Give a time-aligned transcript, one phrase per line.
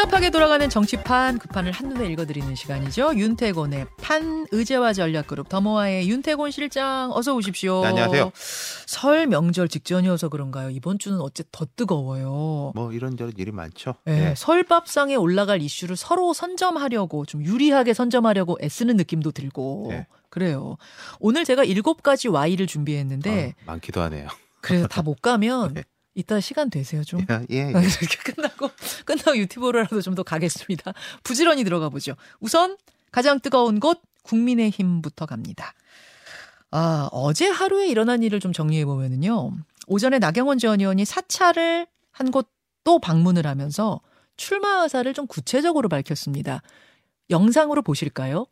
[0.00, 3.16] 복잡하게 돌아가는 정치판 그 판을 한눈에 읽어드리는 시간이죠.
[3.16, 7.82] 윤태곤의 판 의제와 전략그룹 더모아의 윤태곤 실장 어서 오십시오.
[7.82, 8.32] 네, 안녕하세요.
[8.86, 10.70] 설 명절 직전이어서 그런가요?
[10.70, 12.72] 이번 주는 어째 더 뜨거워요.
[12.74, 13.96] 뭐 이런저런 일이 많죠.
[14.06, 14.34] 네, 네.
[14.36, 20.06] 설밥상에 올라갈 이슈를 서로 선점하려고 좀 유리하게 선점하려고 애쓰는 느낌도 들고 네.
[20.30, 20.78] 그래요.
[21.18, 24.28] 오늘 제가 일곱 가지 Y를 준비했는데 어, 많기도 하네요.
[24.62, 25.82] 그래서 다 못 가면 네.
[26.14, 27.20] 이따 시간 되세요 좀.
[27.30, 27.70] 예, 예.
[27.70, 28.70] 이렇게 끝나고
[29.06, 30.92] 끝나고 유튜브로라도 좀 더 가겠습니다.
[31.22, 32.14] 부지런히 들어가 보죠.
[32.40, 32.76] 우선
[33.12, 35.72] 가장 뜨거운 곳 국민의힘부터 갑니다.
[36.70, 39.52] 아 어제 하루에 일어난 일을 좀 정리해 보면은요.
[39.86, 42.48] 오전에 나경원 전 의원이 사찰을 한 곳
[42.82, 44.00] 또 방문을 하면서
[44.38, 46.62] 출마 의사를 좀 구체적으로 밝혔습니다.
[47.28, 48.46] 영상으로 보실까요?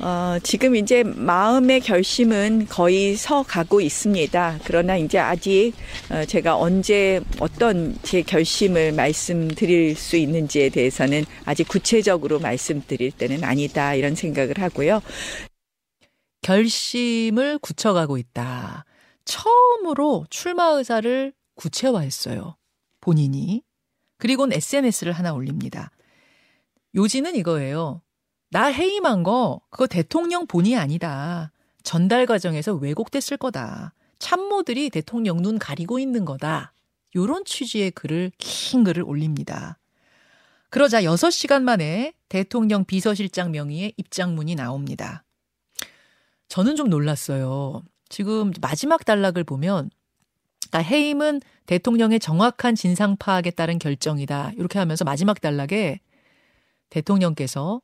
[0.00, 4.60] 어, 지금 이제 마음의 결심은 거의 서 가고 있습니다.
[4.64, 5.72] 그러나 이제 아직
[6.10, 13.94] 어, 제가 언제 어떤 제 결심을 말씀드릴 수 있는지에 대해서는 아직 구체적으로 말씀드릴 때는 아니다
[13.94, 15.02] 이런 생각을 하고요.
[16.42, 18.84] 결심을 굳혀가고 있다.
[19.24, 22.56] 처음으로 출마 의사를 구체화했어요.
[23.00, 23.62] 본인이.
[24.18, 25.90] 그리고는 SNS를 하나 올립니다.
[26.94, 28.00] 요지는 이거예요.
[28.50, 31.52] 나 해임한 거 그거 대통령 본이 아니다.
[31.82, 33.94] 전달 과정에서 왜곡됐을 거다.
[34.18, 36.72] 참모들이 대통령 눈 가리고 있는 거다.
[37.14, 39.78] 요런 취지의 글을 긴 글을 올립니다.
[40.70, 45.24] 그러자 6시간 만에 대통령 비서실장 명의의 입장문이 나옵니다.
[46.48, 47.82] 저는 좀 놀랐어요.
[48.08, 49.90] 지금 마지막 단락을 보면
[50.70, 54.52] 그러니까 해임은 대통령의 정확한 진상 파악에 따른 결정이다.
[54.56, 56.00] 이렇게 하면서 마지막 단락에
[56.90, 57.80] 대통령께서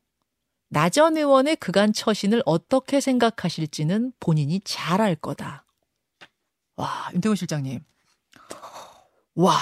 [0.75, 5.65] 나 전 의원의 그간 처신을 어떻게 생각하실지는 본인이 잘 알 거다.
[6.77, 7.81] 와, 윤태곤 실장님.
[9.37, 9.57] 와,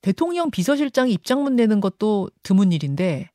[0.00, 3.30] 대통령 비서실장이 입장문 내는 것도 드문 일인데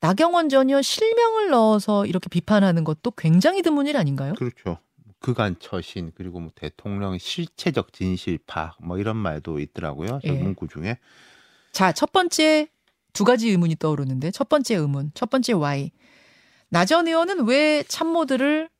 [0.00, 4.34] 나경원 전 의원 실명을 넣어서 이렇게 비판하는 것도 굉장히 드문 일 아닌가요?
[4.34, 4.78] 그렇죠.
[5.20, 10.20] 그간 처신 그리고 뭐 대통령 실체적 진실 파악 뭐 이런 말도 있더라고요.
[10.22, 10.32] 저 예.
[10.32, 10.98] 문구 중에.
[11.70, 12.68] 자, 첫 번째
[13.12, 15.92] 두 가지 의문이 떠오르는데 첫 번째 의문, 첫 번째 Y.
[16.72, 18.70] 나전 의원은 왜 참모들을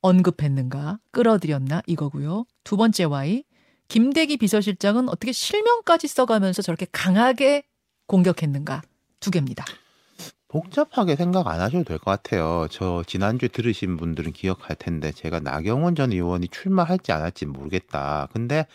[0.00, 2.46] 언급했는가, 끌어들였나 이거고요.
[2.64, 3.44] 두 번째 Y.
[3.88, 7.64] 김대기 비서실장은 어떻게 실명까지 써가면서 저렇게 강하게
[8.06, 8.80] 공격했는가
[9.20, 9.66] 두 개입니다.
[10.48, 12.68] 복잡하게 생각 안 하셔도 될 것 같아요.
[12.70, 18.28] 저 지난주에 들으신 분들은 기억할 텐데 제가 나경원 전 의원이 출마할지 안 할지 모르겠다.
[18.32, 18.66] 근데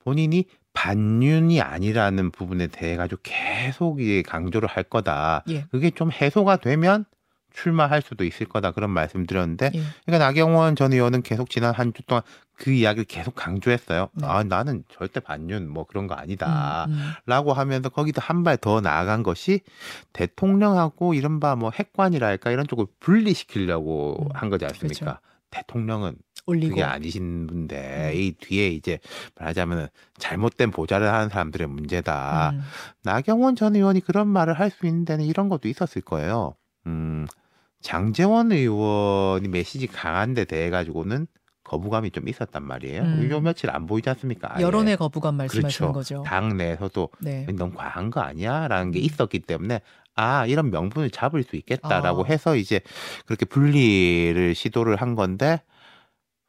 [0.00, 5.44] 본인이 반윤이 아니라는 부분에 대해 가지고 계속 이 강조를 할 거다.
[5.48, 5.64] 예.
[5.70, 7.04] 그게 좀 해소가 되면
[7.56, 9.80] 출마할 수도 있을 거다 그런 말씀드렸는데 예.
[10.04, 12.22] 그러니까 나경원 전 의원은 계속 지난 한 주 동안
[12.54, 14.08] 그 이야기를 계속 강조했어요.
[14.14, 14.26] 네.
[14.26, 16.86] 아 나는 절대 반윤 뭐 그런 거 아니다.
[16.88, 17.10] 음, 음.
[17.26, 19.60] 라고 하면서 거기도 한발 더 나아간 것이
[20.12, 25.00] 대통령하고 이른바 뭐 핵관이랄까 이런 쪽을 분리시키려고 음, 한 거지 않습니까?
[25.00, 25.20] 그렇죠.
[25.50, 26.16] 대통령은
[26.46, 28.18] 올리고 그게 아니신 분데 음.
[28.18, 28.98] 이 뒤에 이제
[29.38, 32.50] 말하자면 잘못된 보좌를 하는 사람들의 문제다.
[32.54, 32.60] 음.
[33.02, 36.54] 나경원 전 의원이 그런 말을 할 수 있는 데는 이런 것도 있었을 거예요.
[36.86, 37.26] 음,
[37.86, 41.28] 장재원 의원이 메시지 강한 데 대해 가지고는
[41.62, 43.02] 거부감이 좀 있었단 말이에요.
[43.02, 43.30] 음.
[43.30, 44.56] 요 며칠 안 보이지 않습니까?
[44.56, 44.64] 아예.
[44.64, 46.18] 여론의 거부감 말씀하시는 그렇죠.
[46.18, 46.22] 거죠.
[46.26, 47.46] 당 내에서도 네.
[47.54, 49.04] 너무 과한 거 아니야라는 게 음.
[49.04, 49.82] 있었기 때문에
[50.16, 52.26] 아 이런 명분을 잡을 수 있겠다라고 아.
[52.26, 52.80] 해서 이제
[53.24, 55.62] 그렇게 분리를 시도를 한 건데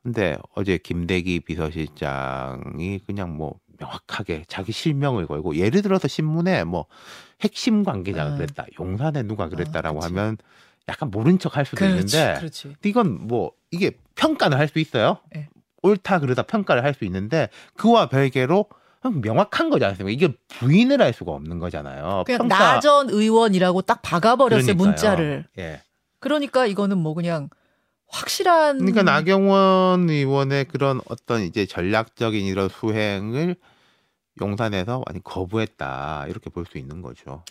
[0.01, 6.87] 근데 어제 김대기 비서실장이 그냥 뭐 명확하게 자기 실명을 걸고 예를 들어서 신문에 뭐
[7.41, 8.35] 핵심 관계자가 아.
[8.37, 10.11] 그랬다 용산에 누가 그랬다라고 그치.
[10.11, 10.37] 하면
[10.89, 12.75] 약간 모른 척 할 수도 그렇지, 있는데 그렇지.
[12.85, 15.17] 이건 뭐 이게 평가는 할수 있어요.
[15.33, 15.49] 네.
[15.83, 18.65] 옳다 그러다 평가를 할 수 있는데 그와 별개로
[19.03, 20.11] 명확한 거지 않습니까?
[20.13, 22.23] 이게 부인을 할 수가 없는 거잖아요.
[22.25, 24.87] 그냥 나전 의원이라고 딱 박아버렸어요 그러니까요.
[24.87, 25.45] 문자를.
[25.59, 25.81] 예.
[26.19, 27.49] 그러니까 이거는 뭐 그냥
[28.09, 33.55] 확실한 그러니까 나경원 의원의 그런 어떤 이제 전략적인 이런 수행을
[34.41, 37.43] 용산에서 완전 거부했다 이렇게 볼 수 있는 거죠.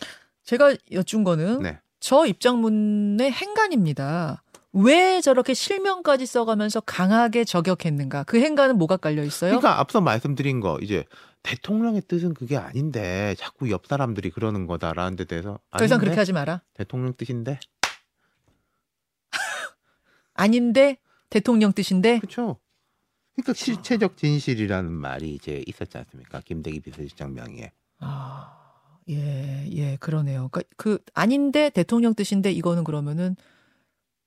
[0.44, 1.78] 제가 여쭌 거는 네.
[2.00, 4.42] 저 입장문의 행간입니다.
[4.72, 8.24] 왜 저렇게 실명까지 써가면서 강하게 저격했는가?
[8.24, 9.50] 그 행간은 뭐가 깔려 있어요?
[9.50, 11.04] 그러니까 앞서 말씀드린 거 이제
[11.42, 15.98] 대통령의 뜻은 그게 아닌데 자꾸 옆 사람들이 그러는 거다라는 데 대해서 더 이상?
[15.98, 16.60] 그렇게 하지 마라.
[16.74, 17.58] 대통령 뜻인데
[20.34, 20.98] 아닌데
[21.30, 22.58] 대통령 뜻인데 그렇죠.
[23.34, 26.40] 그러니까 실체적 진실이라는 말이 이제 있었지 않습니까?
[26.40, 27.72] 김대기 비서실장 명의에.
[28.00, 28.65] 아,
[29.08, 30.48] 예, 예, 그러네요.
[30.50, 33.36] 그러니까 그 아닌데 대통령 뜻인데 이거는 그러면은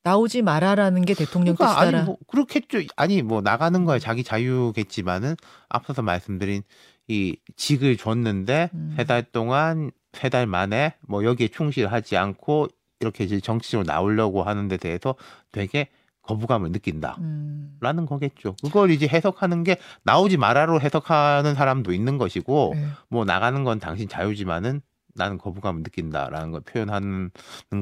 [0.04, 1.98] 나오지 마라라는 게 대통령 그러니까 뜻이다라.
[2.00, 2.80] 아니 뭐 그렇겠죠.
[2.96, 5.36] 아니 뭐 나가는 거야 자기 자유겠지만은
[5.68, 6.64] 앞서서 말씀드린
[7.08, 8.94] 이 직을 줬는데 음.
[8.96, 12.68] 세달 동안 세 달 만에 뭐 여기에 충실하지 않고
[13.00, 15.16] 이렇게 이제 정치적으로 나오려고 하는 데 대해서
[15.52, 15.90] 되게
[16.30, 17.18] 거부감을 느낀다.
[17.20, 17.76] 음.
[17.82, 18.56] 라는 거겠죠.
[18.62, 22.86] 그걸 이제 해석하는 게 나오지 마라로 해석하는 사람도 있는 것이고 네.
[23.10, 24.82] 뭐 나가는 건 당신 자유지만은
[25.16, 27.32] 나는 거부감을 느낀다라는 걸 표현하는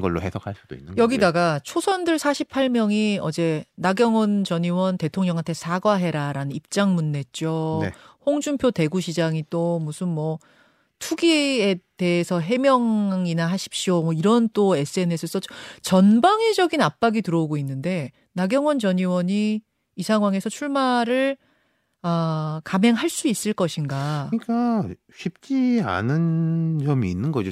[0.00, 1.02] 걸로 해석할 수도 있는 거고요.
[1.02, 7.80] 여기다가 초선들 48명이 어제 나경원 전 의원 대통령한테 사과해라라는 입장문 냈죠.
[7.82, 7.92] 네.
[8.24, 10.38] 홍준표 대구시장이 또 무슨 뭐
[10.98, 14.02] 투기에 대해서 해명이나 하십시오.
[14.02, 15.40] 뭐 이런 또 SNS를 써
[15.82, 19.62] 전방위적인 압박이 들어오고 있는데 나경원 전 의원이
[19.96, 21.36] 이 상황에서 출마를
[22.02, 24.30] 아, 감행할 수 있을 것인가?
[24.30, 27.50] 그러니까 쉽지 않은 점이 있는 거죠.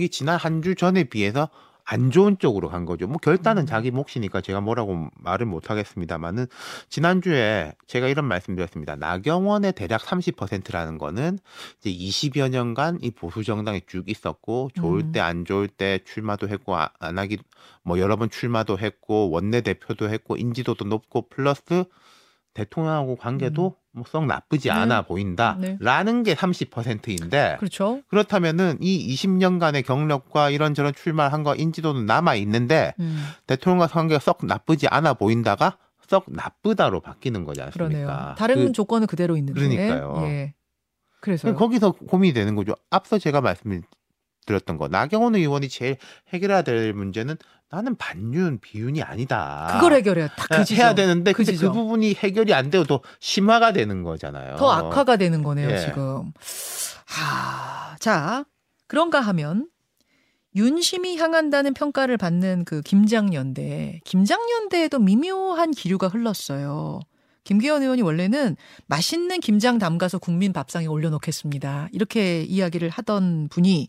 [0.00, 1.48] 이 지난 한 주 전에 비해서
[1.84, 3.06] 안 좋은 쪽으로 간 거죠.
[3.06, 3.66] 뭐 결단은 음.
[3.66, 6.46] 자기 몫이니까 제가 뭐라고 말을 못 하겠습니다만은
[6.88, 8.96] 지난주에 제가 이런 말씀드렸습니다.
[8.96, 11.38] 나경원의 대략 30%라는 거는
[11.80, 15.12] 이제 20여 년간 이 보수 정당에 쭉 있었고 좋을 음.
[15.12, 17.38] 때안 좋을 때 출마도 했고 아- 안 하기
[17.82, 21.84] 뭐 여러 번 출마도 했고 원내 대표도 했고 인지도도 높고 플러스
[22.54, 24.74] 대통령하고 관계도 뭐 썩 나쁘지 음.
[24.74, 24.80] 네.
[24.80, 28.00] 않아 보인다라는 게 30%인데 그렇죠.
[28.08, 34.88] 그렇다면은 이 20년간의 경력과 이런저런 출마한 거 인지도는 남아 있는데 음, 대통령과 관계가 썩 나쁘지
[34.88, 37.88] 않아 보인다가 썩 나쁘다로 바뀌는 거지 않습니까?
[37.88, 38.34] 그러네요.
[38.36, 39.58] 다른 그- 조건은 그대로 있는데.
[39.60, 40.22] 그러니까요.
[40.26, 40.54] 예.
[41.20, 42.74] 그래서 거기서 고민이 되는 거죠.
[42.90, 43.86] 앞서 제가 말씀드
[44.52, 45.96] 렸던 거 나경원 의원이 제일
[46.32, 47.36] 해결해야 될 문제는
[47.70, 49.68] 나는 반윤 비윤이 아니다.
[49.72, 50.84] 그걸 해결해야 딱그 지점.
[50.84, 51.72] 해야 되는데 그 근데 그.
[51.72, 54.56] 부분이 해결이 안 되고 더 심화가 되는 거잖아요.
[54.56, 55.78] 더 악화가 되는 거네요, 예.
[55.78, 56.32] 지금.
[57.06, 58.44] 하, 자,
[58.86, 59.68] 그런가 하면
[60.54, 67.00] 윤심이 향한다는 평가를 받는 그 김장연대, 김장연대에도 미묘한 기류가 흘렀어요.
[67.42, 68.56] 김기현 의원이 원래는
[68.86, 71.88] 맛있는 김장 담가서 국민 밥상에 올려놓겠습니다.
[71.92, 73.88] 이렇게 이야기를 하던 분이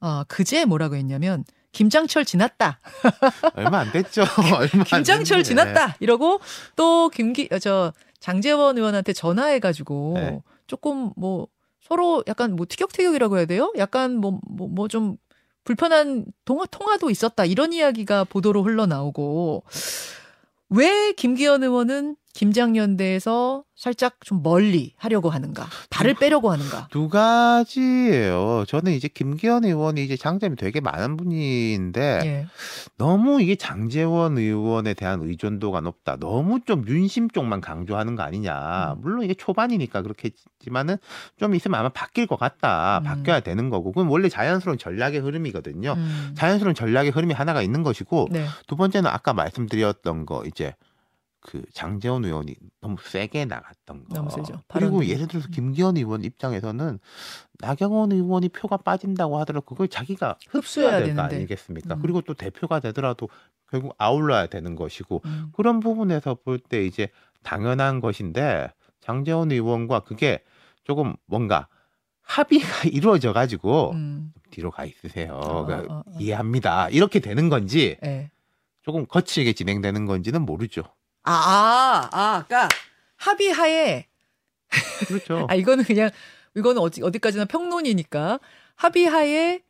[0.00, 2.80] 어, 그제 뭐라고 했냐면 김장철 지났다.
[3.54, 4.22] 얼마 안 됐죠.
[4.54, 5.42] 얼마 안 김장철 됐는데.
[5.44, 6.40] 지났다 이러고
[6.76, 10.40] 또 김기 어, 저 장재원 의원한테 전화해 가지고 네.
[10.66, 11.48] 조금 뭐
[11.80, 13.72] 서로 약간 뭐 티격태격이라고 해야 돼요?
[13.78, 15.16] 약간 뭐 뭐 뭐 좀
[15.64, 19.62] 불편한 통화 통화도 있었다 이런 이야기가 보도로 흘러나오고
[20.70, 25.66] 왜 김기현 의원은 김장연대에서 살짝 좀 멀리 하려고 하는가?
[25.88, 26.88] 발을 빼려고 하는가?
[26.90, 28.64] 두 가지예요.
[28.68, 32.46] 저는 이제 김기현 의원이 이제 장점이 되게 많은 분인데 예.
[32.98, 36.16] 너무 이게 장재원 의원에 대한 의존도가 높다.
[36.16, 38.94] 너무 좀 윤심 쪽만 강조하는 거 아니냐.
[38.96, 39.00] 음.
[39.00, 40.98] 물론 이게 초반이니까 그렇겠지만은
[41.38, 42.98] 좀 있으면 아마 바뀔 것 같다.
[42.98, 43.04] 음.
[43.04, 43.92] 바뀌어야 되는 거고.
[43.92, 45.94] 그건 원래 자연스러운 전략의 흐름이거든요.
[45.96, 46.34] 음.
[46.36, 48.46] 자연스러운 전략의 흐름이 하나가 있는 것이고 네.
[48.66, 50.74] 두 번째는 아까 말씀드렸던 거 이제
[51.40, 54.14] 그 장재원 의원이 너무 세게 나갔던 거.
[54.14, 54.60] 너무 세죠.
[54.68, 55.06] 그리고.
[55.06, 55.50] 예를 들어서 음.
[55.52, 56.98] 김기현 의원 입장에서는
[57.60, 61.36] 나경원 의원이 표가 빠진다고 하더라도 그걸 자기가 흡수해야 흡수해야 될거 되는데.
[61.36, 61.94] 아니겠습니까?
[61.94, 62.02] 음.
[62.02, 63.28] 그리고 또 대표가 되더라도
[63.70, 65.46] 결국 아울러야 되는 것이고 음.
[65.54, 67.08] 그런 부분에서 볼 때 이제
[67.42, 68.70] 당연한 것인데
[69.00, 70.42] 장재원 의원과 그게
[70.84, 71.68] 조금 뭔가
[72.20, 74.32] 합의가 이루어져 가지고 음.
[74.50, 75.32] 뒤로 가 있으세요.
[75.34, 76.18] 어, 그러니까 어, 어, 어.
[76.20, 76.90] 이해합니다.
[76.90, 78.30] 이렇게 되는 건지 예.
[78.82, 80.82] 조금 거칠게 진행되는 건지는 모르죠.
[81.22, 82.68] 아, 아, 아, 그러니까
[83.16, 84.06] 합의하에
[85.08, 85.46] 그렇죠.
[85.50, 86.10] 아 이거는 그냥
[86.56, 88.40] 이거는 어디 어디까지나 평론이니까
[88.76, 89.60] 합의하에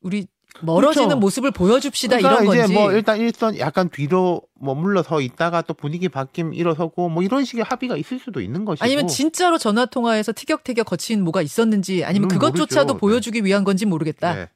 [0.00, 0.26] 우리
[0.60, 1.20] 멀어지는 그렇죠.
[1.20, 2.72] 모습을 보여줍시다 그러니까 이런 이제 건지.
[2.74, 7.64] 뭐 일단 일선 약간 뒤로 뭐 물러서 있다가 또 분위기 바뀜 일어서고 뭐 이런 식의
[7.64, 12.52] 합의가 있을 수도 있는 것이고 아니면 진짜로 전화 통화에서 티격태격 거친 뭐가 있었는지 아니면 그건
[12.52, 12.98] 그것조차도 모르죠.
[13.00, 14.34] 보여주기 위한 건지 모르겠다.
[14.34, 14.48] 네.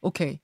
[0.00, 0.40] 오케이.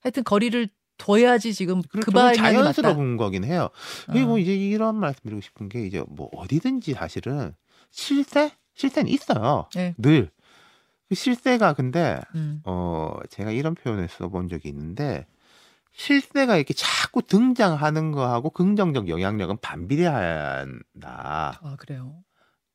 [0.00, 2.34] 하여튼 거리를 둬야지 지금 그 맞다.
[2.34, 3.70] 자연스러운 거긴 해요.
[4.06, 4.38] 그리고 어.
[4.38, 7.54] 이제 이런 말씀드리고 싶은 게 이제 뭐 어디든지 사실은
[7.90, 9.68] 실세 실세는 있어요.
[9.74, 9.94] 네.
[9.96, 10.30] 늘.
[11.08, 12.60] 그 실세가 근데 음.
[12.64, 15.26] 어 제가 이런 표현을 써본 적이 있는데
[15.92, 21.58] 실세가 이렇게 자꾸 등장하는 거하고 긍정적 영향력은 반비례해야 한다.
[21.62, 22.22] 아 그래요.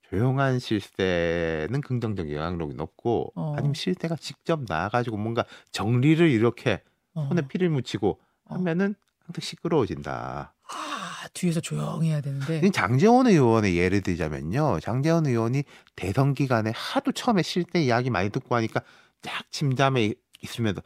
[0.09, 3.53] 조용한 실세는 긍정적 영향력이 높고 어.
[3.55, 6.92] 아니면 실세가 직접 나와가지고 뭔가 정리를 이렇게 어.
[7.13, 8.53] 손에 피를 묻히고 어.
[8.55, 10.53] 하면은 항상 시끄러워진다.
[10.69, 12.61] 아 뒤에서 조용해야 되는데.
[12.65, 14.79] 이 장재원 의원의 예를 들자면요.
[14.81, 15.63] 장재원 의원이
[15.95, 18.81] 대선 기간에 하도 처음에 실세 이야기 많이 듣고 하니까
[19.21, 20.81] 딱 침잠에 있으면서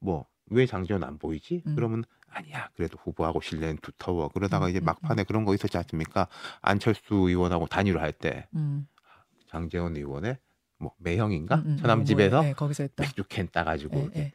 [0.00, 1.62] 뭐 왜 장재원 안 보이지?
[1.66, 1.74] 음.
[1.74, 2.68] 그러면 아니야.
[2.74, 4.28] 그래도 후보하고 신뢰는 두터워.
[4.28, 6.28] 그러다가 음, 이제 음, 막판에 그런 거 있었지 않습니까?
[6.60, 8.86] 안철수 의원하고 단일화 할때 음.
[9.48, 10.38] 장재원 의원의
[10.78, 11.56] 뭐 매형인가?
[11.56, 13.02] 음, 음, 처남집에서 뭐, 뭐, 예, 거기서 했다.
[13.02, 14.32] 맥주 캔 따가지고 예, 예.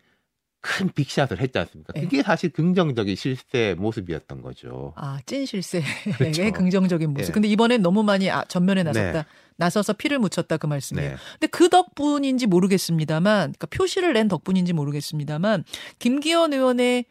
[0.66, 1.92] 큰 빅샷을 했지 않습니까?
[1.94, 2.02] 네.
[2.04, 4.94] 그게 사실 긍정적인 실세 모습이었던 거죠.
[4.96, 5.84] 아, 찐 실세의
[6.18, 6.42] 그렇죠.
[6.54, 7.30] 긍정적인 모습.
[7.30, 7.34] 예.
[7.34, 9.12] 근데 이번엔 너무 많이 아, 전면에 나섰다.
[9.12, 9.26] 네.
[9.58, 11.10] 나서서 피를 묻혔다 그 말씀이에요.
[11.12, 11.16] 네.
[11.34, 15.66] 근데 그 덕분인지 모르겠습니다만, 그러니까 표시를 낸 덕분인지 모르겠습니다만,
[16.00, 17.06] 김기현 의원의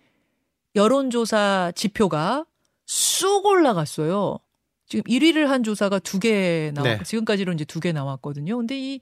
[0.75, 2.47] 여론조사 지표가
[2.87, 4.38] 쑥 올라갔어요.
[4.87, 7.04] 지금 1위를 한 조사가 두 개 나왔고, 네.
[7.04, 8.56] 지금까지로 이제 두 개 나왔거든요.
[8.56, 9.00] 근데 이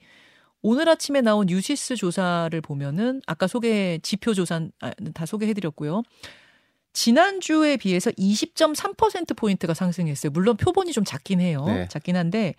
[0.61, 6.03] 오늘 아침에 나온 유시스 조사를 보면은 아까 소개 지표 조사는 아, 다 소개해드렸고요.
[6.93, 10.31] 지난주에 비해서 20.3% 포인트가 상승했어요.
[10.31, 11.63] 물론 표본이 좀 작긴 해요.
[11.65, 11.87] 네.
[11.87, 12.53] 작긴 한데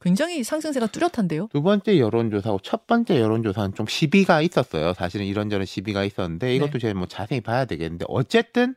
[0.00, 1.48] 굉장히 상승세가 뚜렷한데요.
[1.52, 4.94] 두 번째 여론조사하고 첫 번째 여론조사는 좀 시비가 있었어요.
[4.94, 6.78] 사실은 이런저런 시비가 있었는데 이것도 네.
[6.78, 8.74] 제가 뭐 자세히 봐야 되겠는데 어쨌든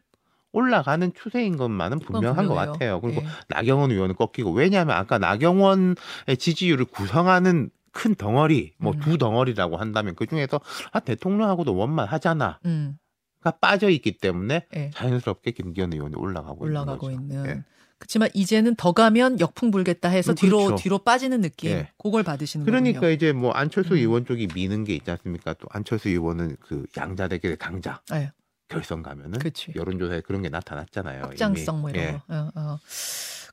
[0.51, 2.73] 올라가는 추세인 것만은 분명한 것 분명해요.
[2.73, 3.01] 같아요.
[3.01, 3.27] 그리고 예.
[3.49, 5.95] 나경원 의원은 꺾이고 왜냐하면 아까 나경원의
[6.37, 8.99] 지지율을 구성하는 큰 덩어리 뭐 음.
[8.99, 10.59] 두 덩어리라고 한다면 그 중에서
[10.91, 12.59] 아 대통령하고도 원만 하잖아.
[12.65, 12.97] 음,
[13.41, 14.89] 가 빠져 있기 때문에 예.
[14.93, 17.29] 자연스럽게 김기현 의원이 올라가고 올라가고 있는.
[17.29, 17.45] 있는.
[17.49, 17.63] 예.
[17.97, 20.81] 그렇지만 이제는 더 가면 역풍 불겠다 해서 음, 뒤로 그렇죠.
[20.81, 21.69] 뒤로 빠지는 느낌.
[21.71, 21.89] 예.
[21.97, 23.13] 그걸 받으시는 그러니까 거군요.
[23.13, 23.97] 이제 뭐 안철수 음.
[23.99, 25.53] 의원 쪽이 미는 게 있지 않습니까?
[25.53, 28.31] 또 안철수 의원은 그 양자 대결의 강자 예.
[28.69, 29.71] 결선 가면은 그치.
[29.75, 31.23] 여론조사에 그런 게 나타났잖아요.
[31.23, 31.99] 확장성 뭐 이미.
[31.99, 32.17] 이런 예.
[32.27, 32.35] 거.
[32.35, 32.79] 어, 어.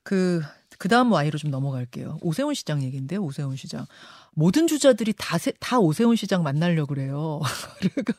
[0.02, 0.42] 그
[0.78, 2.18] 그다음 와이로 좀 넘어갈게요.
[2.22, 3.86] 오세훈 시장 얘기인데 오세훈 시장
[4.32, 7.40] 모든 주자들이 다, 세- 다 오세훈 시장 만나려고 그래요.
[7.80, 8.12] 그러니까,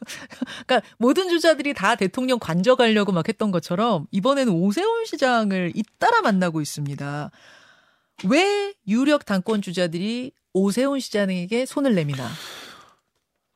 [0.67, 7.31] 그러니까 모든 주자들이 다 대통령 관저가려고 막 했던 것처럼 이번에는 오세훈 시장을 잇따라 만나고 있습니다.
[8.29, 12.27] 왜 유력 당권 주자들이 오세훈 시장에게 손을 내미나?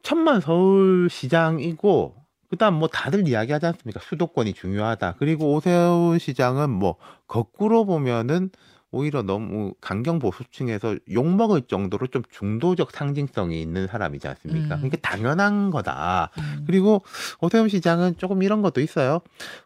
[0.03, 2.15] 천만 서울시장이고
[2.49, 3.99] 그다음 뭐 다들 이야기하지 않습니까?
[3.99, 5.15] 수도권이 중요하다.
[5.17, 6.95] 그리고 오세훈 시장은 뭐
[7.27, 8.51] 거꾸로 보면은
[8.93, 14.75] 오히려 너무 강경 보수층에서 욕 먹을 정도로 좀 중도적 상징성이 있는 사람이지 않습니까?
[14.75, 14.81] 음.
[14.81, 16.29] 그러니까 당연한 거다.
[16.37, 16.63] 음.
[16.67, 17.03] 그리고
[17.41, 19.21] 오세훈 시장은 조금 이런 것도 있어요.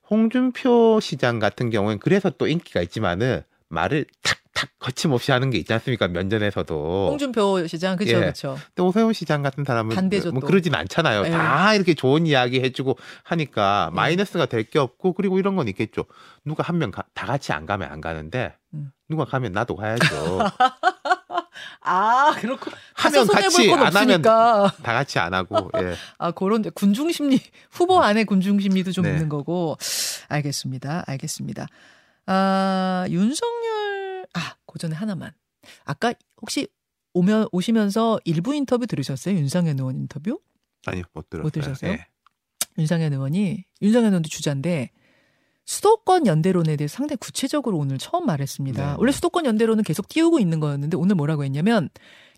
[0.10, 6.08] 홍준표 시장 같은 경우엔 그래서 또 인기가 있지만은 말을 탁탁 거침없이 하는 게 있지 않습니까?
[6.08, 7.08] 면전에서도.
[7.10, 8.20] 홍준표 시장 그렇죠, 예.
[8.22, 8.58] 그렇죠.
[8.76, 10.48] 또 오세훈 시장 같은 사람은 반대죠, 뭐 또.
[10.48, 11.26] 그러진 않잖아요.
[11.26, 11.32] 예.
[11.32, 13.96] 다 이렇게 좋은 이야기 해 주고 하니까 예.
[13.96, 16.06] 마이너스가 될 게 없고 그리고 이런 건 있겠죠.
[16.46, 18.92] 누가 한 명 다 같이 안 가면 안 가는데 음.
[19.10, 20.40] 누가 가면 나도 가야죠.
[21.82, 24.22] 아, 그렇고 하면 같이 안 하면.
[24.22, 25.96] 다 같이 안 하고 예.
[26.18, 27.40] 아, 그런 군중 심리,
[27.72, 29.12] 후보 안에 군중 심리도 좀 네.
[29.12, 29.78] 있는 거고.
[30.28, 31.06] 알겠습니다.
[31.08, 31.68] 알겠습니다.
[32.26, 35.32] 아, 윤석열, 아, 그 전에 하나만.
[35.86, 36.68] 아까 혹시
[37.14, 39.36] 오면, 오시면서 일부 인터뷰 들으셨어요?
[39.36, 40.40] 윤상현 의원 인터뷰?
[40.86, 41.44] 아니요 못 들었어요.
[41.44, 41.92] 못 들으셨어요?
[41.92, 42.08] 예.
[42.78, 44.92] 윤상현 의원이, 윤상현 의원도 주자인데,
[45.68, 48.92] 수도권 연대론에 대해 서 상당히 구체적으로 오늘 처음 말했습니다.
[48.92, 48.96] 네.
[48.98, 51.90] 원래 수도권 연대론은 계속 띄우고 있는 거였는데 오늘 뭐라고 했냐면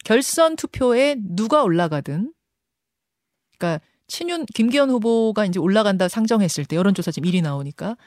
[0.04, 2.34] 결선 투표에 누가 올라가든
[3.58, 7.98] 그러니까 친윤 김기현 후보가 이제 올라간다 상정했을 때 여론조사 지금 1위 나오니까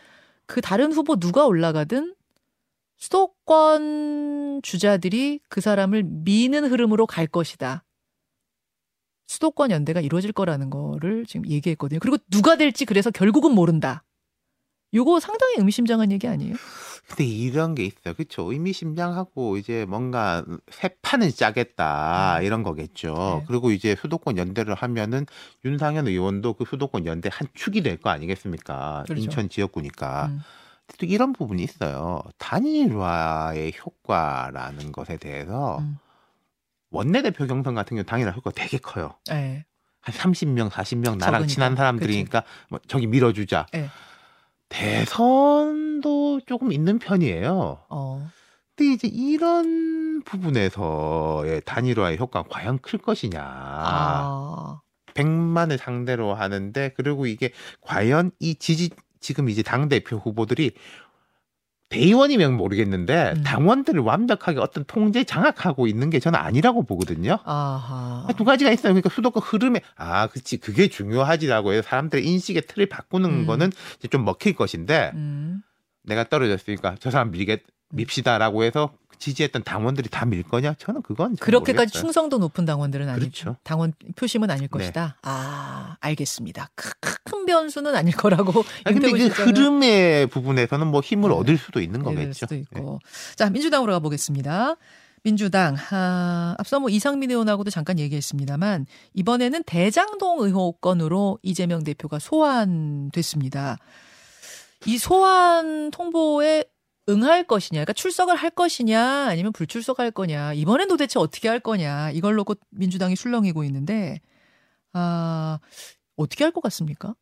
[0.46, 2.16] 그 다른 후보 누가 올라가든
[2.96, 7.84] 수도권 주자들이 그 사람을 미는 흐름으로 갈 것이다.
[9.28, 12.00] 수도권 연대가 이루어질 거라는 거를 지금 얘기했거든요.
[12.00, 14.02] 그리고 누가 될지 그래서 결국은 모른다.
[14.94, 16.54] 요거 상당히 의미심장한 얘기 아니에요?
[17.08, 18.14] 근데 이런 게 있어요.
[18.14, 18.52] 그렇죠.
[18.52, 22.44] 의미심장하고 이제 뭔가 새 판을 짜겠다 음.
[22.44, 23.38] 이런 거겠죠.
[23.40, 23.44] 네.
[23.48, 25.26] 그리고 이제 수도권 연대를 하면은
[25.64, 29.04] 윤상현 의원도 그 수도권 연대 한 축이 될 거 아니겠습니까?
[29.06, 29.22] 그렇죠.
[29.22, 30.26] 인천 지역구니까.
[30.26, 30.40] 음.
[30.98, 32.22] 또 이런 부분이 있어요.
[32.38, 35.96] 단일화의 효과라는 것에 대해서 음.
[36.90, 39.14] 원내대표 경선 같은 경우 단일화 효과 되게 커요.
[39.28, 39.64] 네.
[40.00, 41.46] 한 30명, 40명 나랑 적으니까.
[41.46, 43.66] 친한 사람들이니까 뭐 저기 밀어주자.
[43.72, 43.88] 네.
[44.72, 47.84] 대선도 조금 있는 편이에요.
[47.88, 48.28] 어.
[48.74, 53.40] 근데 이제 이런 부분에서의 단일화의 효과가 과연 클 것이냐.
[53.42, 54.80] 아.
[55.14, 57.52] 100만을 상대로 하는데 그리고 이게
[57.82, 58.88] 과연 이 지지
[59.20, 60.72] 지금 이제 당 대표 후보들이
[61.92, 63.42] 대의원이면 모르겠는데 음.
[63.42, 67.38] 당원들을 완벽하게 어떤 통제 장악하고 있는 게 저는 아니라고 보거든요.
[67.44, 68.26] 아하.
[68.36, 68.94] 두 가지가 있어요.
[68.94, 73.46] 그러니까 수도권 흐름에 아, 그치 그게 중요하지라고 해서 사람들의 인식의 틀을 바꾸는 음.
[73.46, 75.62] 거는 이제 좀 먹힐 것인데 음.
[76.02, 78.92] 내가 떨어졌으니까 저 사람 밀겠 밉시다라고 해서
[79.22, 80.74] 지지했던 당원들이 다 밀 거냐?
[80.78, 82.00] 저는 그건 잘 그렇게까지 모르겠어요.
[82.02, 83.56] 충성도 높은 당원들은 아니 그렇죠.
[83.62, 84.68] 당원 표심은 아닐 네.
[84.68, 85.16] 것이다.
[85.22, 86.70] 아, 알겠습니다.
[86.74, 86.92] 크-
[87.24, 88.64] 큰 변수는 아닐 거라고.
[88.84, 91.36] 아니, 근데 실장은 흐름의 부분에서는 뭐 힘을 네.
[91.36, 92.32] 얻을 수도 있는 들 거겠죠.
[92.32, 92.60] 수도 네.
[92.62, 92.98] 있고.
[93.36, 94.76] 자, 민주당으로 가보겠습니다.
[95.24, 103.78] 민주당, 아, 앞서 뭐 이상민 의원하고도 잠깐 얘기했습니다만, 이번에는 대장동 의혹 건으로 이재명 대표가 소환됐습니다.
[104.86, 106.64] 이 소환 통보에
[107.08, 112.34] 응할 것이냐, 그러니까 출석을 할 것이냐, 아니면 불출석할 거냐, 이번엔 도대체 어떻게 할 거냐, 이걸
[112.36, 114.20] 놓고 민주당이 술렁이고 있는데,
[114.92, 115.58] 아,
[116.16, 117.14] 어떻게 할 것 같습니까?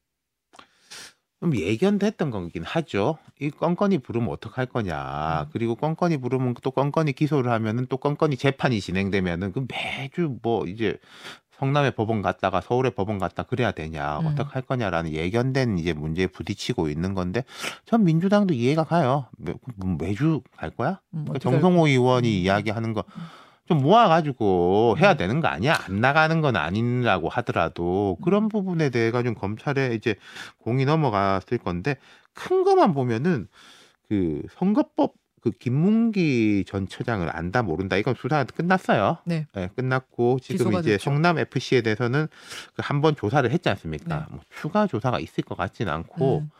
[1.40, 3.16] 좀 예견됐던 거긴 하죠.
[3.40, 5.44] 이 건건이 부르면 어떡할 거냐.
[5.44, 5.50] 음.
[5.52, 10.98] 그리고 건건이 부르면 또 건건이 기소를 하면은 또 건건이 재판이 진행되면은 그 매주 뭐 이제
[11.60, 14.18] 성남의 법원 갔다가 서울의 법원 갔다 그래야 되냐.
[14.20, 14.26] 음.
[14.26, 17.44] 어떡할 거냐라는 예견된 이제 문제에 부딪히고 있는 건데
[17.84, 19.26] 전 민주당도 이해가 가요.
[19.38, 21.00] 매, 뭐 매주 갈 거야?
[21.14, 21.86] 음, 그러니까 어떻게 할 정성호 음.
[21.86, 23.04] 의원이 이야기하는 거
[23.70, 25.76] 좀 모아가지고 해야 되는 거 아니야?
[25.86, 30.16] 안 나가는 건 아니라고 하더라도 그런 부분에 대해 가지고 검찰에 이제
[30.58, 31.94] 공이 넘어갔을 건데
[32.34, 33.46] 큰 거만 보면은
[34.08, 39.18] 그 선거법 그 김문기 전 처장을 안다 모른다 이건 수사가 끝났어요.
[39.24, 39.46] 네.
[39.74, 41.04] 끝났고 지금 이제 됐죠.
[41.04, 42.28] 성남 FC에 대해서는
[42.74, 44.18] 그 한 번 조사를 했지 않습니까?
[44.20, 44.24] 네.
[44.30, 46.50] 뭐 추가 조사가 있을 것 같지는 않고 음.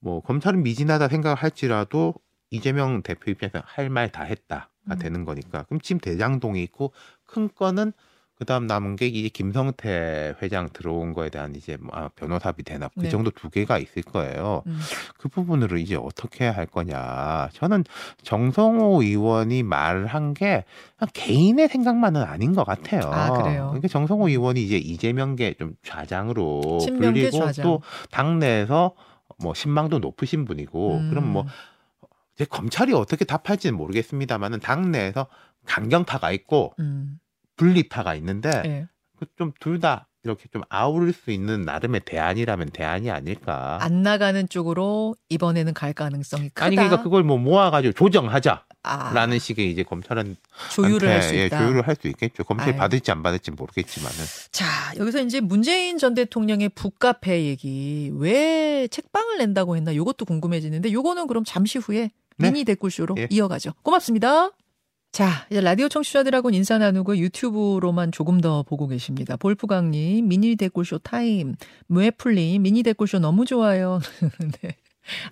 [0.00, 2.14] 뭐 검찰은 미진하다 생각을 할지라도
[2.50, 4.98] 이재명 대표 입장에서 할 말 다 했다가 음.
[4.98, 6.92] 되는 거니까 그럼 지금 대장동이 있고
[7.26, 7.92] 큰 거는
[8.40, 13.02] 그다음 남은 게 이제 김성태 회장 들어온 거에 대한 이제 뭐 아, 변호사비 대납 그
[13.02, 13.08] 네.
[13.10, 14.62] 정도 두 개가 있을 거예요.
[14.66, 14.80] 음.
[15.18, 17.50] 그 부분으로 이제 어떻게 할 거냐.
[17.52, 17.84] 저는
[18.22, 20.64] 정성호 의원이 말한 게
[20.96, 23.02] 그냥 개인의 생각만은 아닌 것 같아요.
[23.12, 23.66] 아, 그래요?
[23.66, 27.62] 그러니까 정성호 의원이 이제 이재명계 좀 좌장으로 불리고 좌장.
[27.62, 28.94] 또 당내에서
[29.36, 31.10] 뭐 신망도 높으신 분이고 음.
[31.10, 31.44] 그럼 뭐
[32.36, 35.26] 이제 검찰이 어떻게 답할지는 모르겠습니다만은 당내에서
[35.66, 37.20] 강경파가 있고 음.
[37.60, 38.86] 분리파가 있는데 예.
[39.36, 43.78] 좀둘 다 이렇게 좀 아우를 수 있는 나름의 대안이라면 대안이 아닐까.
[43.80, 46.64] 안 나가는 쪽으로 이번에는 갈 가능성이 크다.
[46.66, 50.36] 아니 그러니까 그걸 뭐 모아가지고 조정하자 라는 아, 식의 이제 검찰은
[50.72, 51.58] 조율을 할수 한테, 예, 있다.
[51.58, 52.44] 조율을 할 수 있겠죠.
[52.44, 52.78] 검찰이 아유.
[52.78, 54.16] 받을지 안 받을지 모르겠지만은
[54.52, 61.26] 자, 여기서 이제 문재인 전 대통령의 북카페 얘기 왜 책방을 낸다고 했나 요것도 궁금해지는데 요거는
[61.26, 62.50] 그럼 잠시 후에 네.
[62.50, 63.26] 미니 댓글쇼로 예.
[63.30, 63.72] 이어가죠.
[63.82, 64.50] 고맙습니다.
[65.12, 69.36] 자, 이제 라디오 청취자들하고는 인사 나누고 유튜브로만 조금 더 보고 계십니다.
[69.36, 71.56] 볼프강님, 미니 댓글쇼 타임,
[71.88, 74.00] 무애플님, 미니 댓글쇼 너무 좋아요.
[74.62, 74.76] 네.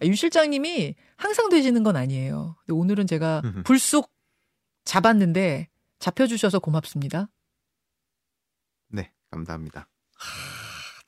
[0.00, 2.56] 아, 유 실장님이 항상 되시는 건 아니에요.
[2.68, 3.42] 오늘은 제가.
[3.64, 4.10] 불쑥
[4.84, 7.28] 잡았는데 잡혀주셔서 고맙습니다.
[8.88, 9.88] 네 감사합니다.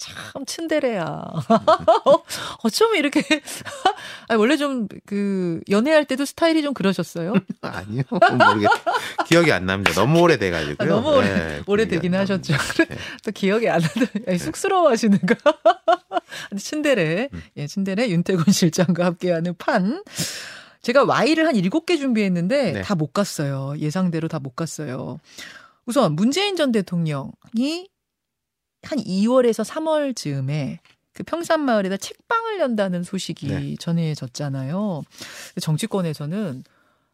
[0.01, 1.23] 참 츤데레야.
[2.65, 3.23] 어쩜 이렇게
[4.29, 7.35] 아니, 원래 좀 그 연애할 때도 스타일이 좀 그러셨어요?
[7.61, 8.69] 아니요 모르겠
[9.27, 9.93] 기억이 안 납니다.
[9.93, 10.91] 너무 오래돼 가지고요.
[10.93, 12.55] 아, 너무 오래- 네, 오래 기억이 되긴 안 하셨죠.
[12.89, 12.97] 네.
[13.25, 15.35] 또 기억이 안 나도 아니, 쑥스러워하시는 거.
[16.49, 17.43] 근데 츤데레, 음.
[17.57, 20.03] 예, 츤데레 윤태곤 실장과 함께하는 판.
[20.83, 22.83] 제가 Y를 한 7개 준비했는데 네.
[22.83, 23.75] 다못 갔어요.
[23.79, 25.19] 예상대로 다 못 갔어요.
[25.87, 27.89] 우선 문재인 전 대통령이
[28.83, 30.81] 한 2월에서 3월 즈음에
[31.13, 33.75] 그 평산마을에다 책방을 연다는 소식이 네.
[33.79, 35.03] 전해졌잖아요.
[35.61, 36.65] 정치권에서는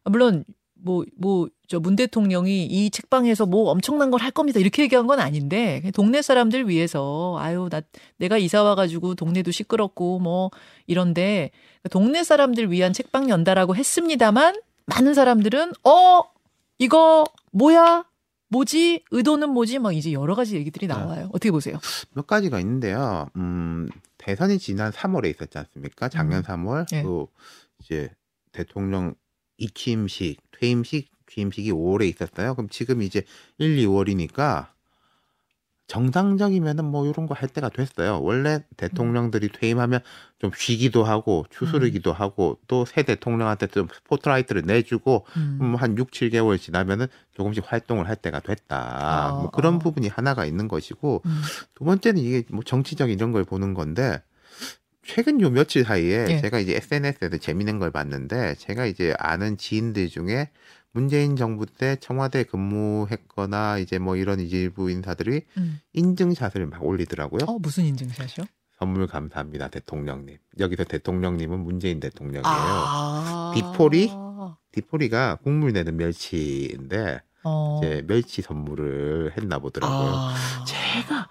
[0.03, 0.43] 아, 물론
[0.75, 5.19] 뭐 뭐 저 문 대통령이 이 책방에서 뭐 엄청난 걸 할 겁니다 이렇게 얘기한 건
[5.19, 7.81] 아닌데 동네 사람들 위해서 아유 나
[8.17, 10.49] 내가 이사 와가지고 동네도 시끄럽고 뭐
[10.85, 11.51] 이런데
[11.91, 16.21] 동네 사람들 위한 책방 연다라고 했습니다만 많은 사람들은 어
[16.79, 18.05] 이거 뭐야
[18.49, 21.79] 뭐지 의도는 뭐지 막 이제 여러 가지 얘기들이 나와요 어떻게 보세요?
[22.13, 23.29] 몇 가지가 있는데요.
[23.35, 26.09] 음, 대선이 지난 3월에 있었지 않습니까?
[26.09, 26.43] 작년 음.
[26.43, 26.85] 3월.
[26.93, 27.03] 예.
[27.03, 27.29] 또
[27.79, 28.09] 이제
[28.51, 29.15] 대통령
[29.57, 32.55] 이취임식, 퇴임식, 취임식이 5월에 있었어요.
[32.55, 33.23] 그럼 지금 이제
[33.57, 34.67] 1, 2월이니까
[35.87, 38.19] 정상적이면은 뭐 이런 거 할 때가 됐어요.
[38.21, 39.99] 원래 대통령들이 퇴임하면
[40.39, 45.59] 좀 쉬기도 하고 추스르기도 하고 또 새 대통령한테 좀 스포트라이트를 내주고 음.
[45.61, 48.75] 음, 한 6, 7개월 지나면은 조금씩 활동을 할 때가 됐다.
[48.77, 49.79] 아, 뭐 그런 어.
[49.79, 51.41] 부분이 하나가 있는 것이고 음.
[51.75, 54.21] 두 번째는 이게 뭐 정치적 이런 걸 보는 건데
[55.05, 56.41] 최근 요 며칠 사이에 예.
[56.41, 60.49] 제가 이제 SNS에서 재미있는 걸 봤는데 제가 이제 아는 지인들 중에
[60.97, 65.79] 문재인 정부 때 청와대 근무했거나 이제 뭐 이런 일부 인사들이 음.
[65.93, 67.45] 인증샷을 막 올리더라고요.
[67.45, 68.47] 어 무슨 인증샷이요?
[68.79, 70.37] 선물 감사합니다 대통령님.
[70.57, 72.43] 여기서 대통령님은 문재인 대통령이에요.
[72.45, 73.51] 아.
[73.53, 74.11] 디포리?
[74.71, 77.79] 디포리가 국물 내는 멸치인데 어.
[77.79, 80.11] 이제 멸치 선물을 했나 보더라고요.
[80.15, 80.35] 아.
[80.65, 81.29] 제가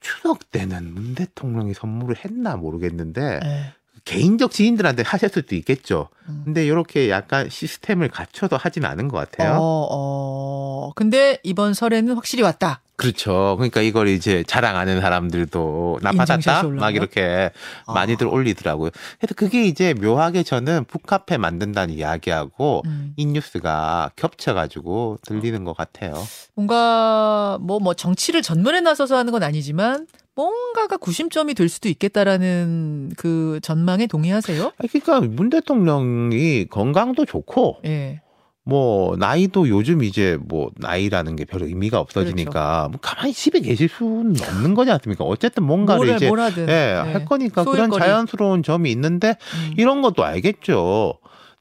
[0.00, 3.72] 추석 때는 문 대통령이 선물을 했나 모르겠는데 네.
[4.06, 6.08] 개인적 지인들한테 하셨을 수도 있겠죠.
[6.28, 6.42] 음.
[6.44, 9.58] 근데 이렇게 약간 시스템을 갖춰서 하진 않은 것 같아요.
[9.60, 10.92] 어, 어.
[10.94, 12.80] 근데 이번 설에는 확실히 왔다.
[12.94, 13.56] 그렇죠.
[13.58, 16.80] 그러니까 이걸 이제 자랑하는 사람들도 나 인증샷이 받았다 올라가요?
[16.80, 17.50] 막 이렇게
[17.84, 17.92] 아.
[17.92, 18.90] 많이들 올리더라고요.
[19.18, 23.12] 그래서 그게 이제 묘하게 저는 북카페 만든다는 이야기하고 음.
[23.16, 26.14] 이 뉴스가 겹쳐가지고 들리는 것 같아요.
[26.54, 34.06] 뭔가 뭐뭐 정치를 전면에 나서서 하는 건 아니지만 뭔가가 구심점이 될 수도 있겠다라는 그 전망에
[34.06, 34.72] 동의하세요?
[34.78, 38.20] 그러니까 문 대통령이 건강도 좋고 예.
[38.68, 42.88] 뭐 나이도 요즘 이제 뭐 나이라는 게 별 의미가 없어지니까 그렇죠.
[42.90, 45.24] 뭐 가만히 집에 계실 수는 없는 거지 않습니까?
[45.24, 46.26] 어쨌든 뭔가를 뭘, 이제
[46.62, 46.94] 예, 네.
[46.94, 48.00] 할 거니까 그런 소일거리.
[48.02, 49.36] 자연스러운 점이 있는데
[49.68, 49.74] 음.
[49.78, 51.14] 이런 것도 알겠죠.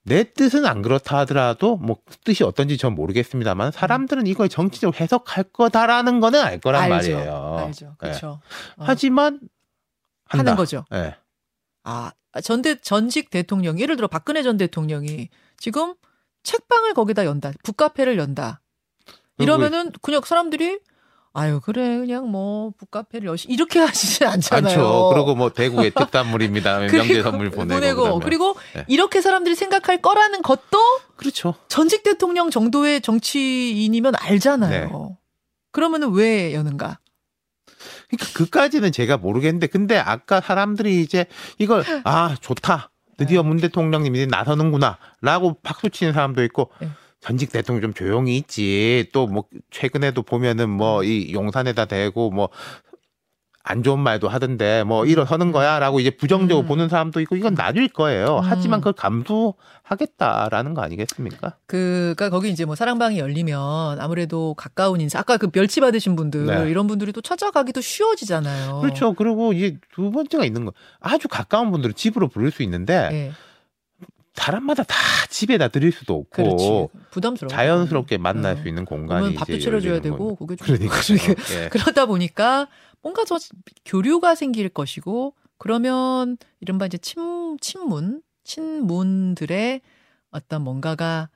[0.07, 6.19] 내 뜻은 안 그렇다 하더라도 뭐 뜻이 어떤지 전 모르겠습니다만 사람들은 이걸 정치적으로 해석할 거다라는
[6.19, 7.11] 거는 알 거란 알죠.
[7.11, 7.57] 말이에요.
[7.57, 7.85] 알죠.
[7.87, 7.89] 예.
[7.97, 8.27] 그렇죠.
[8.77, 9.39] 어, 하지만
[10.25, 10.51] 한다.
[10.51, 10.85] 하는 거죠.
[10.93, 11.15] 예.
[11.83, 12.11] 아,
[12.43, 15.95] 전대 전직 대통령 예를 들어 박근혜 전 대통령이 지금
[16.43, 17.51] 책방을 거기다 연다.
[17.63, 18.61] 북카페를 연다.
[19.39, 20.79] 이러면은 그냥 사람들이
[21.37, 24.63] 아유 그래 그냥 뭐 북카페를 여시 이렇게 하시지 않잖아요.
[24.63, 25.09] 많죠.
[25.13, 26.79] 그리고 뭐 대구의 특산물입니다.
[26.79, 28.19] 명절 그리고 선물 보내고, 그러면.
[28.21, 28.85] 그리고 네.
[28.87, 30.79] 이렇게 사람들이 생각할 거라는 것도
[31.17, 31.55] 그렇죠.
[31.67, 34.87] 전직 대통령 정도의 정치인이면 알잖아요.
[34.89, 35.17] 네.
[35.73, 36.99] 그러면은 왜 여는가?
[38.07, 41.25] 그러니까 그까지는 제가 모르겠는데 근데 아까 사람들이 이제
[41.57, 43.47] 이걸 아 좋다 드디어 네.
[43.49, 46.89] 문 대통령님이 나서는구나라고 박수 치는 사람도 있고 네.
[47.25, 53.99] 전직 대통령 좀 조용히 있지 또 뭐 최근에도 보면은 뭐 이 용산에다 대고 뭐안 좋은
[53.99, 56.67] 말도 하던데 뭐 일어서는 거야라고 이제 부정적으로 음.
[56.67, 58.37] 보는 사람도 있고 이건 나뉠 거예요.
[58.37, 58.41] 음.
[58.43, 61.55] 하지만 그걸 감수하겠다라는 거 아니겠습니까?
[61.65, 66.69] 그가 거기 이제 뭐 사랑방이 열리면 아무래도 가까운 인사 아까 그 멸치 받으신 분들 네.
[66.69, 68.81] 이런 분들이 또 찾아가기도 쉬워지잖아요.
[68.81, 69.13] 그렇죠.
[69.13, 73.31] 그리고 이제 두 번째가 있는 거 아주 가까운 분들은 집으로 부를 수 있는데 예.
[74.35, 74.95] 사람마다 다
[75.29, 76.87] 집에다 드릴 수도 없고 그렇지.
[77.11, 77.49] 부담스러워.
[77.49, 78.61] 자연스럽게 만날 네.
[78.61, 80.97] 수 있는 공간이 밥도 차려줘야 되고 건- 그게 좀 그러니까
[81.53, 81.69] 예.
[81.71, 82.67] 그러다 보니까
[83.01, 83.37] 뭔가 더
[83.85, 89.81] 교류가 생길 것이고 그러면 이른바 이제 친 친문 친문들의
[90.31, 91.29] 어떤 뭔가가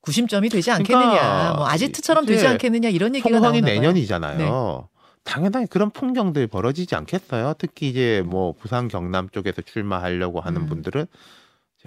[0.00, 3.74] 구심점이 되지 않겠느냐 그러니까 뭐 아지트처럼 되지 않겠느냐 이런 얘기가 총선이 나오나 봐요.
[3.74, 3.80] 네.
[3.80, 4.88] 내년이잖아요.
[5.24, 7.54] 당연히 그런 풍경들이 벌어지지 않겠어요.
[7.58, 10.66] 특히 이제 뭐 부산 경남 쪽에서 출마하려고 하는 음.
[10.68, 11.06] 분들은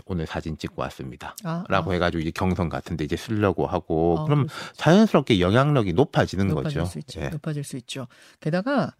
[0.05, 1.35] 오늘 사진 찍고 왔습니다.
[1.43, 1.93] 아, 라고 아.
[1.93, 4.53] 해가지고 이제 경선 같은데 이제 쓰려고 하고 어, 그럼 있죠.
[4.73, 6.91] 자연스럽게 영향력이 높아지는 높아질 거죠.
[6.91, 7.21] 수 있죠.
[7.21, 7.29] 예.
[7.29, 8.07] 높아질 수 있죠.
[8.39, 8.95] 게다가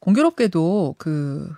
[0.00, 1.52] 공교롭게도 그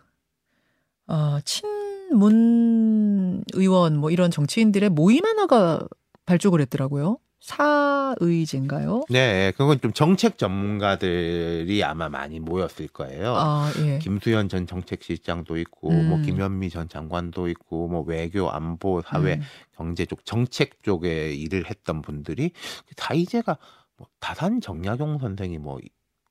[1.07, 5.87] 어, 친문 의원 뭐 이런 정치인들의 모임 하나가
[6.26, 7.18] 발족을 했더라고요.
[7.40, 9.05] 사의제인가요?
[9.09, 13.35] 네, 그건 좀 정책 전문가들이 아마 많이 모였을 거예요.
[13.35, 13.98] 아, 예.
[13.98, 16.09] 김수현 전 정책실장도 있고, 음.
[16.11, 19.40] 뭐 김현미 전 장관도 있고, 뭐 외교, 안보, 사회, 음.
[19.74, 22.53] 경제 쪽, 정책 쪽에 일을 했던 분들이
[22.96, 23.57] 다이제가
[23.96, 25.79] 뭐 다산 정약용 선생이 뭐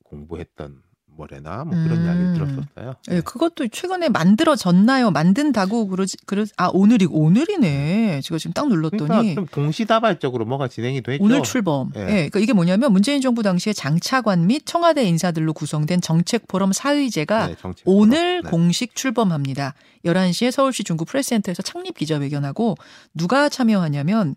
[0.04, 0.82] 공부했던
[1.16, 2.06] 뭐래나 뭐 그런 음.
[2.06, 2.96] 이야기를 들었었어요.
[3.12, 5.12] 예, 그것도 최근에 만들어졌나요?
[5.12, 8.22] 만든다고 그러지 그러 아 오늘이 오늘이네.
[8.22, 11.24] 제가 지금 딱 눌렀더니 그러니까 좀 동시다발적으로 뭐가 진행이 되죠.
[11.24, 11.92] 오늘 출범.
[11.96, 12.02] 예.
[12.02, 12.06] 예.
[12.06, 17.56] 그러니까 이게 뭐냐면 문재인 정부 당시에 장차관 및 청와대 인사들로 구성된 정책 포럼 사의제가 네,
[17.60, 18.50] 정책 오늘 네.
[18.50, 19.74] 공식 출범합니다.
[20.06, 22.76] 11시에 서울시 중구 프레스센터에서 창립 기자회견하고
[23.14, 24.36] 누가 참여하냐면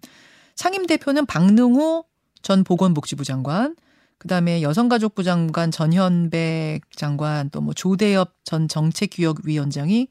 [0.56, 2.04] 상임 대표는 박능우
[2.42, 3.76] 전 보건복지부 장관,
[4.22, 10.06] 그다음에 여성가족부 장관 전현백 장관 또 뭐 조대엽 전 정책기획위원장이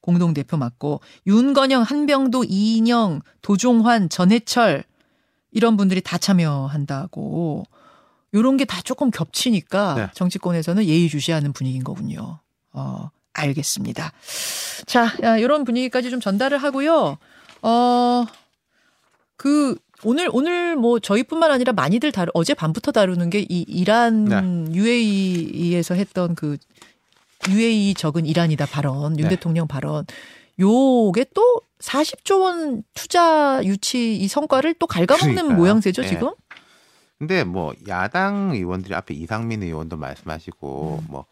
[0.00, 4.84] 공동 대표 맡고 윤건영, 한병도, 이인영, 도종환, 전해철
[5.50, 7.64] 이런 분들이 다 참여한다고
[8.34, 10.08] 요런 게 다 조금 겹치니까 네.
[10.14, 12.38] 정치권에서는 예의주시하는 분위기인 거군요.
[12.72, 14.12] 어, 알겠습니다.
[14.86, 17.18] 자, 야, 이런 분위기까지 좀 전달을 하고요.
[17.62, 18.24] 어,
[19.36, 24.74] 그, 오늘, 오늘 뭐 저희뿐만 아니라 많이들 다루, 어제 밤부터 다루는 게 이 이란, 네.
[24.76, 26.56] UAE에서 했던 그
[27.48, 29.28] UAE 적은 이란이다 발언, 윤 네.
[29.30, 30.04] 대통령 발언.
[30.58, 35.56] 요게 또 40조 원 투자 유치 이 성과를 또 갉아먹는 그러니까요.
[35.58, 36.08] 모양새죠, 네.
[36.08, 36.32] 지금?
[37.18, 41.06] 근데 뭐 야당 의원들이 앞에 이상민 의원도 말씀하시고 음.
[41.10, 41.24] 뭐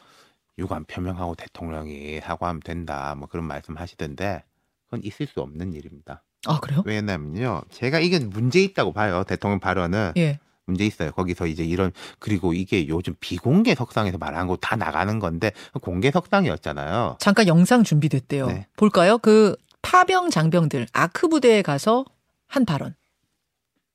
[0.58, 4.44] 유감 표명하고 대통령이 사과하면 된다 뭐 그런 말씀하시던데
[4.84, 6.22] 그건 있을 수 없는 일입니다.
[6.46, 6.82] 아, 그래요?
[6.84, 9.24] 왜냐면요, 제가 이건 문제 있다고 봐요.
[9.26, 10.38] 대통령 발언은 예.
[10.66, 11.10] 문제 있어요.
[11.12, 15.52] 거기서 이제 이런 그리고 이게 요즘 비공개 석상에서 말한 거 다 나가는 건데
[15.82, 17.16] 공개 석상이었잖아요.
[17.20, 18.46] 잠깐 영상 준비됐대요.
[18.46, 18.66] 네.
[18.76, 19.18] 볼까요?
[19.18, 22.06] 그 파병 장병들 아크 부대에 가서
[22.48, 22.94] 한 발언.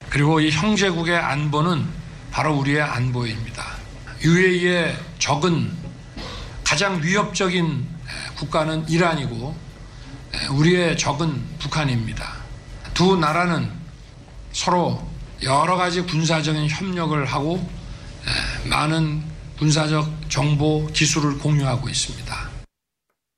[0.09, 1.83] 그리고 이 형제국의 안보는
[2.31, 3.63] 바로 우리의 안보입니다.
[4.23, 5.71] UAE의 적은
[6.63, 7.87] 가장 위협적인
[8.37, 9.55] 국가는 이란이고
[10.51, 12.38] 우리의 적은 북한입니다.
[12.99, 13.65] 두 나라는
[14.51, 14.99] 서로
[15.41, 17.57] 여러 가지 군사적인 협력을 하고
[18.69, 19.21] 많은
[19.57, 22.35] 군사적 정보 기술을 공유하고 있습니다.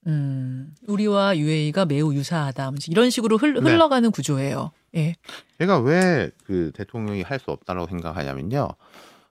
[0.07, 2.71] 음, 우리와 UAE가 매우 유사하다.
[2.87, 3.59] 이런 식으로 흘, 네.
[3.59, 4.71] 흘러가는 구조예요.
[4.95, 5.13] 예.
[5.59, 8.67] 제가 왜 그 대통령이 할 수 없다고 생각하냐면요.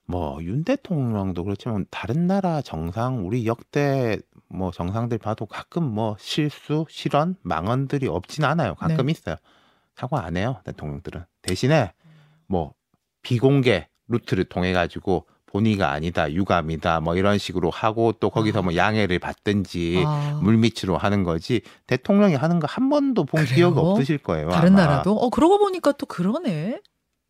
[0.06, 6.86] 뭐 윤 대통령도 그렇지만 다른 나라 정상 우리 역대 뭐 정상들 봐도 가끔 뭐 실수,
[6.88, 8.76] 실언, 망언들이 없진 않아요.
[8.76, 9.10] 가끔 네.
[9.10, 9.34] 있어요.
[10.00, 11.92] 사과 안 해요 대통령들은 대신에
[12.46, 12.72] 뭐
[13.22, 19.18] 비공개 루트를 통해 가지고 본의가 아니다, 유감이다, 뭐 이런 식으로 하고 또 거기서 뭐 양해를
[19.18, 20.38] 받든지 아.
[20.42, 23.56] 물밑으로 하는 거지 대통령이 하는 거 한 번도 본 그래요?
[23.56, 24.48] 기억이 없으실 거예요.
[24.50, 24.86] 다른 아마.
[24.86, 25.12] 나라도?
[25.16, 26.80] 어, 그러고 보니까 또 그러네.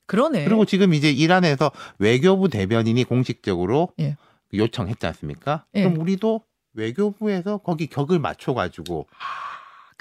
[0.07, 0.45] 그러네.
[0.45, 4.17] 그리고 지금 이제 이란에서 외교부 대변인이 공식적으로 예.
[4.53, 5.65] 요청했지 않습니까?
[5.75, 5.85] 예.
[5.85, 6.43] 그럼 우리도
[6.75, 9.15] 외교부에서 거기 격을 맞춰 가지고 그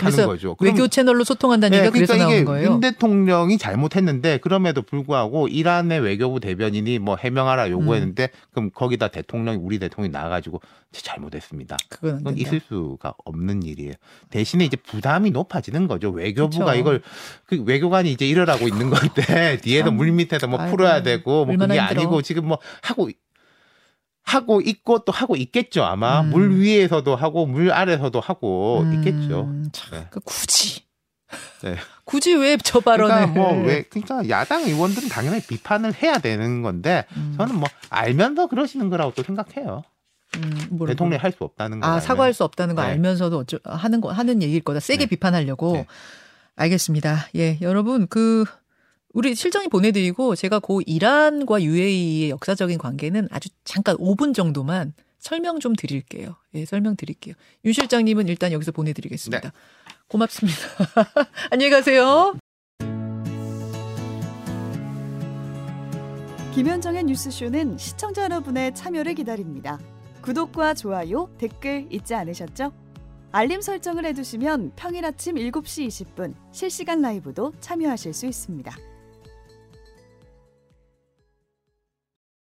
[0.05, 0.55] 래서 하는 거죠.
[0.59, 2.71] 외교 채널로 소통한다는 네, 얘기가 그래서 그러니까 이게 나온 거예요.
[2.71, 8.47] 윤 대통령이 잘못했는데 그럼에도 불구하고 이란의 외교부 대변인이 뭐 해명하라 요구했는데 음.
[8.51, 11.77] 그럼 거기다 대통령이 우리 대통령이 나와가지고 진짜 잘못했습니다.
[11.89, 12.37] 그건 안 그건.
[12.37, 13.93] 있을 수가 없는 일이에요.
[14.31, 16.09] 대신에 이제 부담이 높아지는 거죠.
[16.09, 16.79] 외교부가 그쵸.
[16.79, 17.01] 이걸
[17.45, 19.97] 그 외교관이 이제 이러라고 있는 건데 뒤에서 참.
[19.97, 21.81] 물 밑에서 뭐 아이고, 풀어야 되고 뭐 그게 힘들어.
[21.81, 23.09] 아니고 지금 뭐 하고
[24.29, 26.29] 하고 있고 또 하고 있겠죠 아마 음.
[26.29, 29.49] 물 위에서도 하고 물 아래서도 하고 음, 있겠죠.
[29.71, 30.07] 참, 네.
[30.11, 30.81] 그 굳이.
[31.63, 31.75] 네.
[32.05, 33.13] 굳이 왜 저 발언을.
[33.13, 38.89] 그러니까 뭐왜 그러니까 야당 의원들은 당연히 비판을 해야 되는 건데 음, 저는 뭐 알면서 그러시는
[38.89, 39.83] 거라고 또 생각해요.
[40.37, 40.93] 음, 뭐라고.
[40.93, 41.87] 대통령이 할수 없다는 거.
[41.87, 42.89] 아, 사과할 수 없다는 거 네.
[42.89, 44.79] 알면서도 어쩌, 하는 거, 하는 얘기일 거다.
[44.79, 45.09] 세게 네.
[45.09, 45.73] 비판하려고.
[45.73, 45.85] 네.
[46.55, 47.27] 알겠습니다.
[47.35, 48.43] 예, 여러분, 그,
[49.13, 55.75] 우리 실장이 보내드리고 제가 고 이란과 UAE의 역사적인 관계는 아주 잠깐 5분 정도만 설명 좀
[55.75, 56.35] 드릴게요.
[56.53, 57.35] 예, 설명 드릴게요.
[57.65, 59.51] 윤 실장님은 일단 여기서 보내드리겠습니다.
[60.07, 60.59] 고맙습니다.
[61.51, 62.37] 안녕히 가세요.
[66.53, 69.79] 김현정의 뉴스쇼는 시청자 여러분의 참여를 기다립니다.
[70.21, 72.73] 구독과 좋아요, 댓글 잊지 않으셨죠?
[73.31, 78.88] 알림 설정을 해두시면 평일 아침 7시 20분 실시간 라이브도 참여하실 수 있습니다.